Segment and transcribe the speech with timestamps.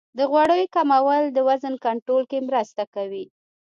[0.17, 3.25] د غوړیو کمول د وزن کنټرول کې مرسته کوي.